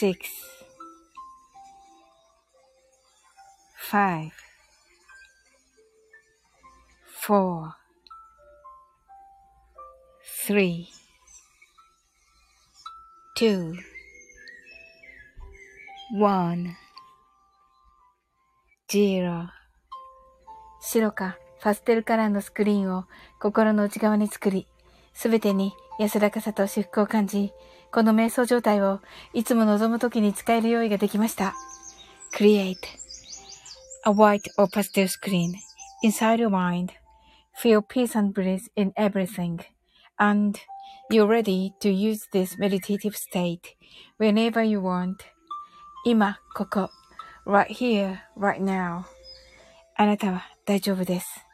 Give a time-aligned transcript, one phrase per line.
[0.00, 0.14] 6
[3.90, 4.30] 5
[7.26, 7.72] 4
[10.46, 10.86] 3
[13.36, 13.74] 2
[16.14, 16.76] one,
[18.88, 19.48] zero.
[20.80, 23.06] 白かパステルカラーのスクリーンを
[23.40, 24.68] 心の内側に作り、
[25.12, 27.52] すべてに安らかさと至福を感じ、
[27.91, 29.01] この瞑想状態を
[29.33, 31.53] いつも望む時に使える用意ができました。
[32.33, 32.75] Create
[34.05, 35.53] a white or pastel screen
[36.03, 36.89] inside your mind.
[37.61, 39.59] Feel peace and bliss in everything.
[40.17, 40.57] And
[41.11, 43.75] you're ready to use this meditative state
[44.19, 45.17] whenever you want.
[46.05, 46.89] 今、ここ。
[47.45, 49.03] right here, right now.
[49.95, 51.45] あなたは大丈夫です。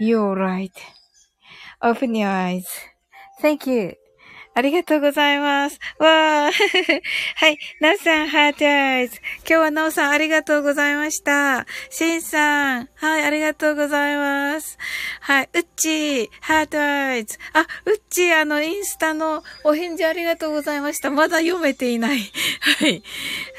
[0.00, 3.96] You're right.Open your eyes.Thank you.
[4.53, 5.79] ありがとうございます。
[5.97, 6.51] わー。
[7.35, 7.57] はい。
[7.79, 9.17] なおさん、 heart eyes。
[9.39, 11.65] 今日はなおさん、ありがとうございました。
[11.89, 14.77] しんさん、はい、ありがとうございます。
[15.21, 15.49] はい。
[15.53, 17.37] うっちー、 heart eyes。
[17.53, 21.09] あ、うっちー、あの、インスタのお返事ありがとうございました。
[21.09, 22.19] まだ読めていない。
[22.81, 23.03] はい。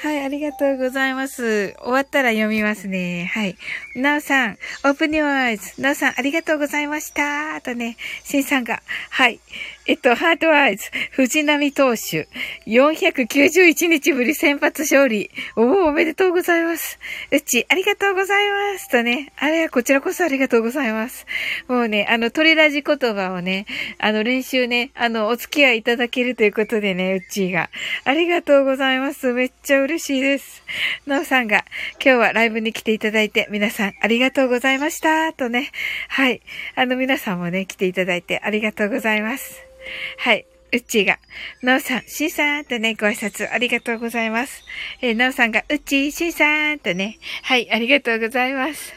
[0.03, 1.75] はい、ありがとうございます。
[1.81, 3.31] 終わったら読みますね。
[3.33, 3.57] はい。
[3.97, 5.81] なおさん、オープニュアイズ。
[5.81, 7.59] なおさん、ありがとうございました。
[7.63, 9.41] とね、しんさんが、はい。
[9.85, 10.91] えっと、ハートアイズ。
[11.11, 12.29] 藤波投手、
[12.67, 15.29] 491日ぶり先発勝利。
[15.57, 17.01] おお、おめでとうございます。
[17.33, 18.89] うち、ありがとうございます。
[18.89, 21.27] とね、あれはこちらこそありがとうございます。
[21.67, 23.67] もうね、あの、鳥ラジ言葉をね、
[23.99, 27.69] あの、練習ね、あの、お付き合いいただけるということでね、うちが。
[28.05, 29.33] ありがとうございます。
[29.33, 30.63] めっちゃ嬉しいです。
[31.07, 31.65] なおさんが、
[31.95, 35.33] 今日はライブに来ていただいて、皆さんありがとうございました。
[35.33, 35.73] とね、
[36.07, 36.41] はい。
[36.77, 39.72] あの、皆さんもね、来ていただいてありがとうございます。
[40.19, 40.47] はい。
[40.75, 41.19] うっちーが、
[41.61, 44.65] なおさん、しんさんとね、ご挨拶ありがとうございます。
[45.03, 48.95] えー、なおさんが、うっちー、しんさんとね、はい、ありがとうございます。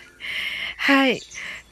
[0.77, 1.19] はい。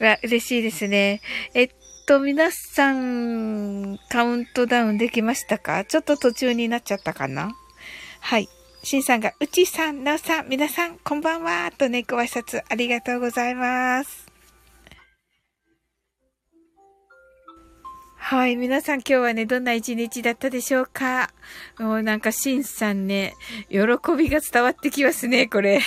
[0.00, 1.22] わ、嬉しいですね。
[1.54, 1.70] えっ
[2.06, 5.86] と、皆さん、カウントダウンできましたか？
[5.86, 7.56] ちょっと途中になっちゃったかな？
[8.20, 8.48] はい。
[8.82, 14.33] しんさんが、うちさん、なおさん、皆さん、こんばんはとね、ご挨拶ありがとうございます。
[18.26, 18.56] はい。
[18.56, 21.28] 皆さん今日はね、どんな一日だったでしょうか？
[21.78, 23.34] もうなんか、しんさんね、
[23.68, 23.80] 喜
[24.16, 25.78] びが伝わってきますね、これ。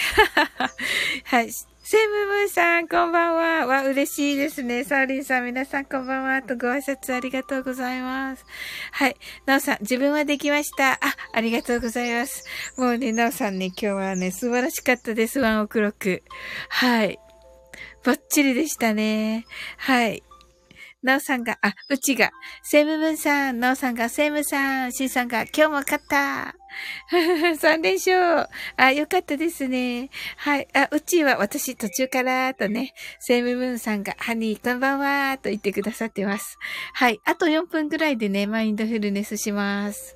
[1.26, 1.50] はい。
[1.52, 3.66] セムムーさん、こんばんは。
[3.66, 4.84] わ、嬉しいですね。
[4.84, 6.44] サーリンさん、皆さん、こんばんは。
[6.44, 8.46] とご挨拶ありがとうございます。
[8.92, 9.16] はい。
[9.48, 10.92] なおさん、自分はできました。
[10.92, 11.00] あ、
[11.34, 12.46] ありがとうございます。
[12.78, 15.40] もうね、なおさんね、今日はね、素晴らしかったです。
[15.40, 16.22] ワンオクロック。
[16.70, 17.18] はい。
[18.04, 19.48] バッチリでしたね。
[19.78, 20.22] はい。
[21.04, 22.32] なおさんが、あ、うちが、
[22.64, 26.56] セムムンさん、なおさんが、セムさん、シンさんが、今日も勝った。
[27.14, 28.50] 3連勝。
[28.78, 30.10] あ、よかったですね。
[30.38, 30.68] はい。
[30.74, 36.58] あ、うちは私途中からとね、セムムーンさんが、ハニーこんばんはと言ってくださってます。
[36.94, 37.20] はい。
[37.26, 40.16] あと4分くらいでね、マインドフルネスします。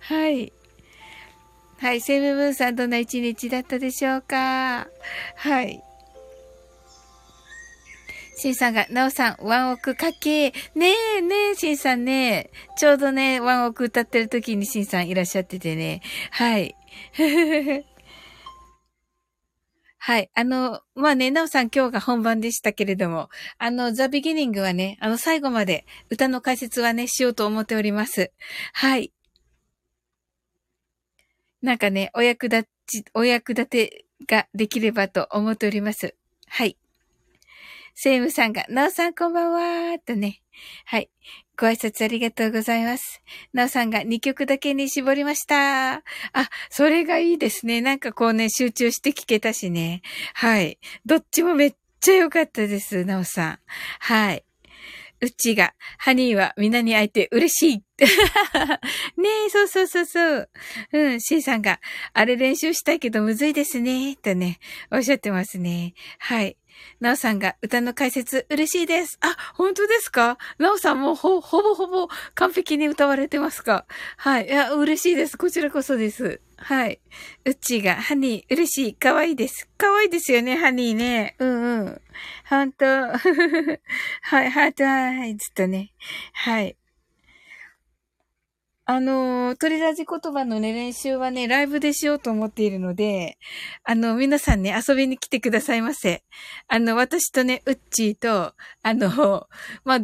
[0.00, 0.52] はい。
[1.78, 2.00] はい。
[2.00, 4.88] セムムーンさんどんな一日だったでしょうか
[5.34, 5.82] はい。
[8.38, 10.50] シンさんが、ナオさん、ワンオクかけ。
[10.74, 12.50] ねえ、ねえ、シンさんね。
[12.76, 16.02] ちょうどね、ワンオク歌ってる時にシンさんいらっしゃっててね。
[16.30, 16.76] はい。
[19.98, 20.30] はい。
[20.34, 28.32] あの、まあね、なおさん今日が本番でしたけれども、あの、ザ・ビギニングはね、あの、最後まで歌の解説はね、しようと思っております。
[28.74, 29.14] はい。
[31.62, 36.14] なんかね、お役立ち、お役立てができればと思っております。
[36.46, 36.76] はい。
[37.98, 40.42] セイムさんが、なおさんこんばんはとね。
[40.84, 41.08] はい。
[41.58, 43.22] ご挨拶ありがとうございます。
[43.54, 45.94] なおさんが2曲だけに絞りました。
[45.94, 46.02] あ、
[46.68, 47.80] それがいいですね。
[47.80, 50.02] なんかこうね、集中して聞けたしね。
[50.34, 50.78] はい。
[51.06, 53.58] どっちもめっちゃ良かったです、なおさん。
[54.00, 54.44] はい。
[55.22, 57.82] うちが、ハニーは皆に会えて嬉しい。
[59.16, 60.50] ねえ、そうそうそうそう。
[60.92, 61.80] うん、シーさんが、
[62.12, 64.16] あれ練習したいけどむずいですね。
[64.16, 64.58] とね、
[64.92, 65.94] おっしゃってますね。
[66.18, 66.58] はい。
[67.00, 69.18] なおさんが歌の解説嬉しいです。
[69.20, 70.38] あ、本当ですか？
[70.58, 73.86] なおさんもほ、ほぼほぼ完璧に歌われてますか？
[74.16, 74.46] はい。
[74.46, 75.36] いや、嬉しいです。
[75.36, 76.40] こちらこそです。
[76.56, 77.00] はい。
[77.44, 78.94] うっちーが、ハニー、嬉しい。
[78.94, 79.68] かわいいです。
[79.76, 81.36] かわいいですよね、ハニーね。
[81.38, 82.00] うんうん。
[82.48, 82.86] ほんと。
[82.86, 83.18] は
[84.44, 85.92] い、ハートアイズとね。
[86.32, 86.76] はい。
[88.88, 93.36] あのー、鳥ラジ言葉のね、練習はね、ライブでしようと思っているので、
[93.82, 96.22] あの、皆さんね、遊びに来てくださいませ。
[96.68, 99.48] あの、私とね、うっちーと、あの、
[99.84, 99.98] まあ、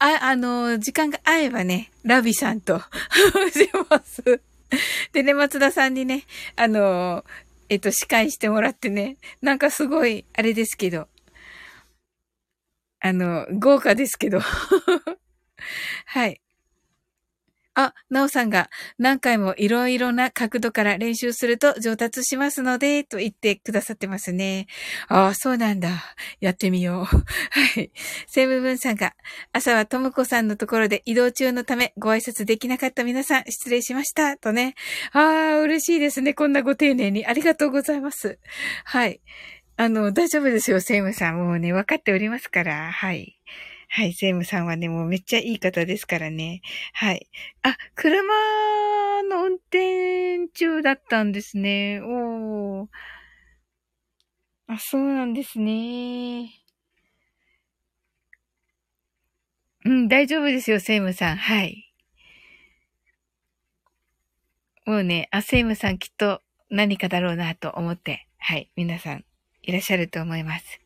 [0.00, 2.80] あ、あの、時間が合えばね、ラビさんと、
[3.54, 4.40] します。
[5.12, 6.24] でね、松田さんにね、
[6.56, 7.24] あの、
[7.68, 11.06] えっと、司会してもらってね、なんかすごい、あれですけど、
[12.98, 14.40] あの、豪華ですけど。
[16.06, 16.40] はい。
[17.74, 24.66] あ、なおさんが何回もいろいろな角度から練習すると上達しますので、と言ってくださってますね。
[25.08, 25.90] ああ、そうなんだ。
[26.40, 27.04] やってみよう。
[27.06, 27.90] はい。
[28.26, 29.14] セムブンさんが
[29.52, 34.36] 朝はともこさんのところで移動中のためご挨拶できなかった皆さん失礼しました。
[34.36, 34.74] とね。
[35.12, 36.34] ああ、嬉しいですね。
[36.34, 37.26] こんなご丁寧に。
[37.26, 38.38] ありがとうございます。
[38.84, 39.20] はい。
[39.76, 41.36] あの、大丈夫ですよ、セムさん。
[41.36, 42.92] もうね、分かっておりますから。
[42.92, 43.40] はい。
[43.96, 46.62] はい、セイムさんはね、もうめっちゃいい方ですからね。
[46.94, 47.28] はい。
[47.62, 48.24] あ、車
[49.22, 52.00] の運転中だったんですね。
[52.02, 52.88] おー。
[54.66, 56.50] あ、そうなんですね。
[59.84, 61.36] うん、大丈夫ですよ、セイムさん。
[61.36, 61.94] はい。
[64.86, 69.24] もうね、あ、セイムさんきっと何かだろうなと思って、はい、皆さん
[69.62, 70.83] いらっしゃると思います。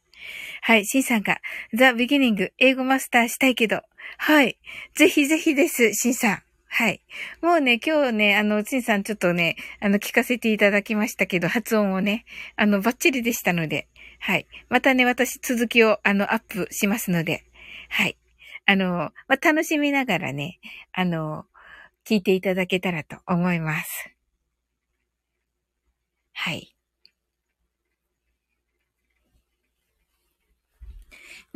[0.69, 1.41] はい、シンさんが、
[1.73, 3.81] ザ・ビギニング、英語マスターしたいけど、
[4.19, 4.59] はい、
[4.95, 6.43] ぜひぜひです、シンさん。
[6.67, 7.01] はい。
[7.41, 14.47] もうね、今日ね、あの、シンさんちょっとね、あの、聞かせていただきましたけど、発音をね、あの、バッチリでしたので、はい。
[14.69, 17.47] またね、私続きを、あの、アップしますので、
[17.89, 18.19] はい。
[18.67, 20.61] あの、まあ、楽しみながらね、
[20.93, 21.47] あの、
[22.05, 24.11] 聞いていただけたらと思います。
[26.35, 26.75] はい。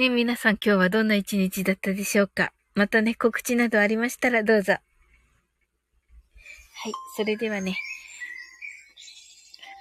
[0.03, 2.53] ね、皆さん今日はどんな一日だったでしょうか？
[2.75, 4.73] またね、告知などありましたらどうぞ。
[4.73, 4.83] はい、
[7.17, 7.77] それではね、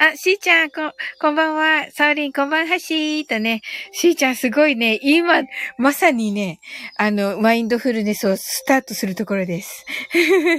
[0.03, 1.85] あ、しーちゃん、こ、こんばんは。
[1.91, 3.61] サーリン、こんばんはしーとね。
[3.91, 4.97] しーちゃん、すごいね。
[5.03, 5.43] 今、
[5.77, 6.59] まさにね、
[6.97, 9.85] あの、マインドフルネスをスタートするところです。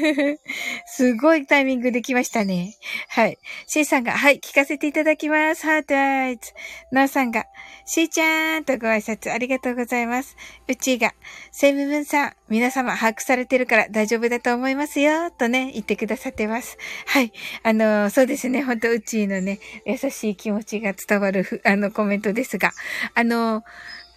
[0.87, 2.77] すごいタイミングできましたね。
[3.09, 3.39] はい。
[3.67, 5.67] しーさんが、はい、聞かせていただきます。
[5.67, 6.53] ハートアイズ。
[6.93, 7.47] なおさんが、
[7.85, 10.37] しーちゃんとご挨拶ありがとうございます。
[10.69, 11.15] うちが、
[11.51, 15.33] セムブンさん、皆様把握されてるから大丈夫だと思いますよ。
[15.33, 16.79] とね、言ってくださってます。
[17.07, 17.33] はい。
[17.65, 18.63] あの、そうですね。
[18.63, 22.73] ほんと、うちののね、優しい気持ちが伝わる、あの、コメントですが、
[23.15, 23.65] あの、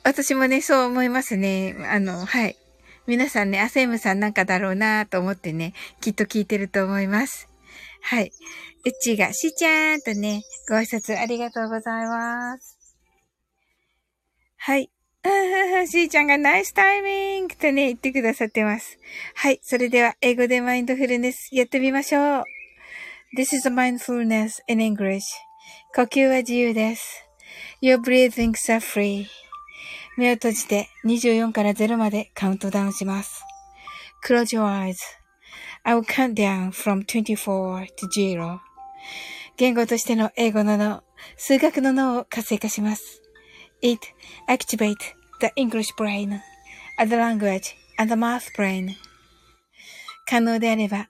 [0.04, 1.76] 私もね、そう思いますね。
[1.90, 2.56] あの、はい。
[3.08, 7.48] 皆さんね、アセムさんなんかだろうなと思ってね、きっと聞いてると思います。
[8.02, 8.32] はい。
[8.86, 12.78] うちが、しーちゃんとね、ご挨拶ありがとうございます。
[14.58, 14.92] はい。
[15.88, 19.00] しーちゃんがナイスタイミングとね、言ってくださってます。
[19.34, 19.60] はい。
[19.64, 22.44] それでは、英語でマインドフルネスやってみましょう。
[23.36, 25.25] This is mindfulness in English.
[25.94, 27.27] 呼吸は自由です。
[27.82, 29.25] Your breathings are free.
[30.15, 33.44] 目を閉じて24から0までカウントダウンします。
[34.25, 34.96] Close your eyes.
[35.84, 38.60] I will count down from 24 to 0.
[39.58, 41.04] 言語としての英語の脳、
[41.36, 43.22] 数学の脳を活性化します。
[43.82, 44.00] It
[44.48, 44.96] activates
[45.42, 46.39] the English brain,
[47.06, 48.92] the language, and the math brain.
[50.25, 51.10] 可能であれば、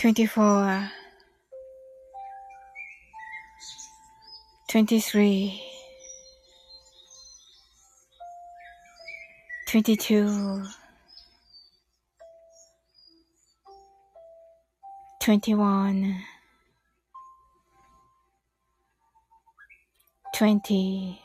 [0.00, 0.90] 24
[4.66, 5.60] 23
[9.66, 10.64] 22
[15.20, 16.16] 21
[20.32, 21.20] 20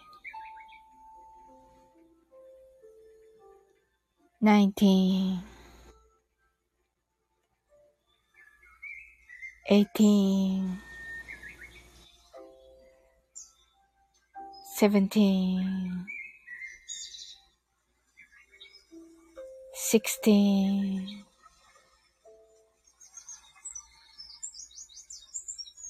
[4.42, 5.55] 19
[9.68, 10.80] eighteen,
[14.76, 16.06] seventeen,
[19.74, 21.24] sixteen,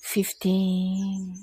[0.01, 1.35] fifteen,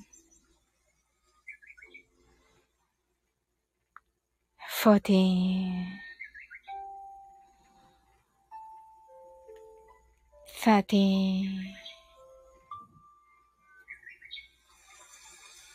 [4.81, 5.87] fourteen,
[10.62, 11.75] thirteen,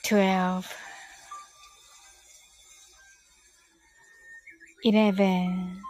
[0.08, 0.74] 12
[4.86, 5.82] 11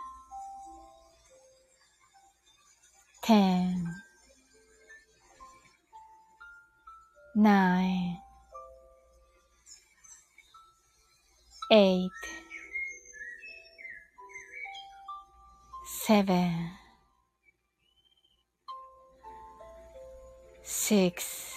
[3.21, 3.85] 10
[7.35, 8.17] 9
[11.69, 12.09] 8
[15.85, 16.71] 7
[20.63, 21.56] 6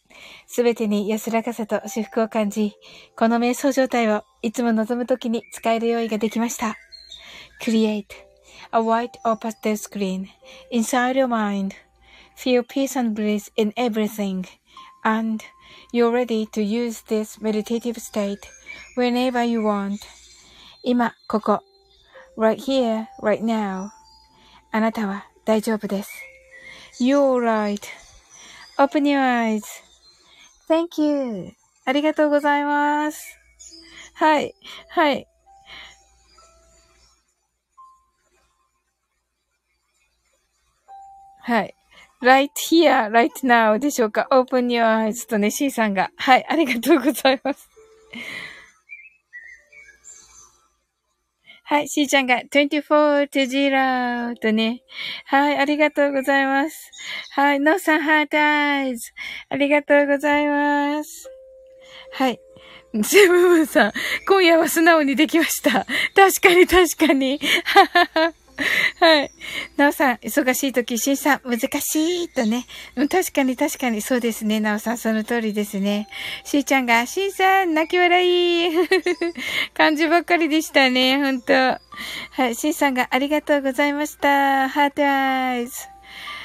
[0.47, 2.73] すべてに安らかさと至福を感じ、
[3.15, 6.75] この瞑想状態をいつも望むときに使える用意ができました。
[7.61, 8.05] Create
[8.71, 10.27] a white or pastel screen
[10.71, 11.73] inside your mind.
[12.37, 14.45] Feel peace and bliss in everything.
[15.03, 15.43] And
[15.93, 18.39] you're ready to use this meditative state
[18.95, 19.99] whenever you want.
[20.83, 21.63] 今、ここ。
[22.37, 23.89] right here, right now.
[24.71, 26.11] あなたは大丈夫です。
[26.99, 27.39] You're
[28.77, 29.63] right.Open your eyes.
[30.71, 31.51] Thank you.
[31.83, 33.37] ありがとうございます。
[34.13, 34.55] はい。
[34.87, 35.27] はい。
[41.41, 41.75] はい。
[42.21, 46.09] right here, right now でしょうか ?open your eyes とね、C さんが。
[46.15, 47.69] はい、ありがとうございます。
[51.71, 54.83] はい、しーちゃんが24 to 0とね。
[55.23, 56.91] はい、ありがとうございます。
[57.31, 59.13] はい、ノーさんハートアイズ。
[59.47, 61.29] ありがとうございます。
[62.11, 62.41] はい。
[63.03, 63.93] セブブンさん、
[64.27, 65.85] 今夜は素直にできました。
[66.13, 67.39] 確かに確かに。
[67.63, 68.40] ははは。
[68.99, 69.31] はい。
[69.77, 72.65] なおさん、忙しい時、しんさん、難しいとね。
[72.95, 74.59] うん、確かに確かに、そうですね。
[74.59, 76.07] なおさん、その通りですね。
[76.43, 78.71] しーちゃんが、しんさん、泣き笑い。
[79.73, 81.17] 感じばっかりでしたね。
[81.17, 81.53] ほんと。
[81.53, 81.79] は
[82.47, 82.55] い。
[82.55, 84.69] しんさんが、ありがとうございました。
[84.69, 85.91] ハートアイズ。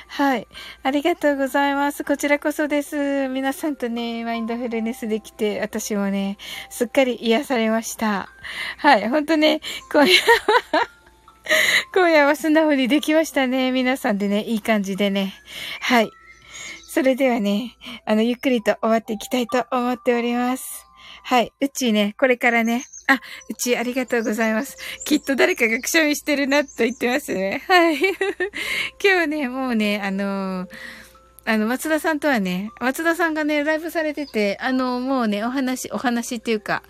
[0.08, 0.48] はい。
[0.82, 2.04] ありがとうございます。
[2.04, 3.28] こちらこそです。
[3.28, 6.38] 皆さんとね、マインドフルネスできて、私もね、
[6.70, 8.30] すっかり癒されました。
[8.78, 9.08] はい。
[9.08, 9.60] ほんとね、
[9.92, 10.14] 今夜
[10.72, 10.95] は
[11.94, 13.72] 今夜は素直にできましたね。
[13.72, 15.34] 皆さんでね、いい感じでね。
[15.80, 16.10] はい。
[16.88, 17.76] それではね、
[18.06, 20.86] あの、ゆっくりと終わっていきたいと思っております。
[21.22, 21.52] はい。
[21.60, 24.76] うちね、これからね、あ、うちありがとうございます。
[25.04, 27.62] きっと誰かがくしゃみしてるなと言ってますね。
[27.68, 27.98] はい。
[29.02, 30.68] 今日ね、もうね、あのー、
[31.44, 36.82] あの、松田さんとはね、松田さんがね、ライブされてて、あの、もうね、お話、お話っていうか、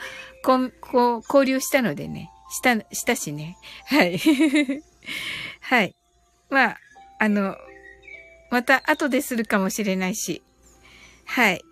[0.43, 3.57] こう、こう、交流したのでね、した、したしね。
[3.87, 4.19] はい。
[5.61, 5.95] はい。
[6.51, 6.79] まあ、
[7.19, 7.57] あの、
[8.51, 10.43] また後でするかもしれないし。
[11.25, 11.63] はい。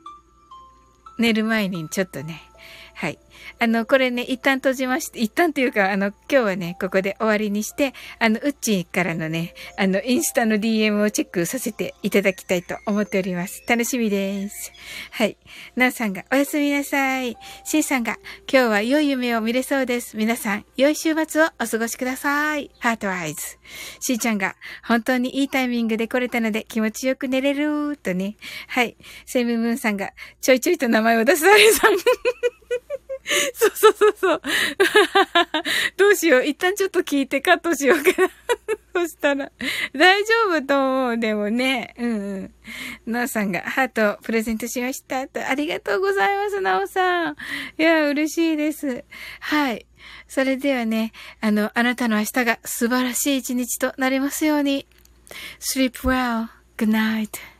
[1.19, 2.43] 寝る前にちょっとね。
[2.95, 3.19] はい。
[3.59, 13.65] あの、これね、一旦閉じまして、一旦というか、あの、今日はね、ここで終わりにして、あの、うっちーからのね、あの、インスタの DM をチェックさせていただきたいと思っております。
[13.69, 14.73] 楽しみです。
[15.11, 15.37] はい。
[15.75, 17.37] なおさんが、おやすみなさい。
[17.65, 18.17] しーさんが、
[18.51, 20.17] 今日は良い夢を見れそうです。
[20.17, 22.71] 皆さん、良い週末をお過ごしください。
[22.79, 23.59] ハートアイズ。
[24.01, 24.55] しーちゃんが、
[24.87, 28.37] 本当にいいタイミングで来れたので気持ちよく寝れる、とね。
[28.69, 28.97] はい。
[29.27, 31.97] セムムーンさんが、ちょいちょいと名前を出すあれさん。
[33.55, 34.43] そうそうそうそう。
[35.97, 36.45] どうしよう。
[36.45, 38.31] 一旦ちょっと聞いてカットしようかな。
[38.95, 39.51] そしたら、
[39.93, 41.19] 大丈夫と思う。
[41.19, 41.95] でもね。
[41.99, 42.55] うんうん。
[43.07, 45.27] なおさんがハートをプレゼントしました。
[45.27, 47.37] とありがとうございます、なおさん。
[47.79, 49.05] いや、嬉しいです。
[49.41, 49.87] はい。
[50.29, 54.87] それではね、あの、あなたの明日が素晴らしい一日となりますように。
[55.59, 56.49] sleep well.
[56.77, 57.54] Good night.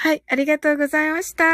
[0.00, 1.44] はい、ありがとうございました。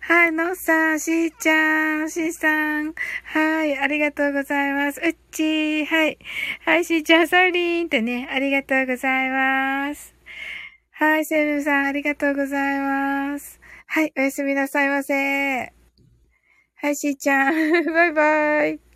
[0.00, 2.94] はい、のっさん、しーちゃん、しーさん。
[3.24, 5.02] はい、ありがとうございます。
[5.04, 6.18] うっちー、はい。
[6.64, 10.14] はい、しーちゃん、サウリーンってね、ありがとうございます。
[10.92, 13.60] はい、セブンさん、ありがとうございます。
[13.86, 15.74] はい、おやすみなさいませ。
[16.76, 18.89] はい、しーちゃん、 バイバイ。